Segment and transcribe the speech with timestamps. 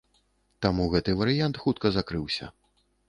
[0.65, 2.51] Таму гэты варыянт хутка закрыўся.